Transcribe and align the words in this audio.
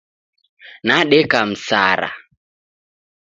Nadeka 0.87 1.45
Msara. 1.45 2.09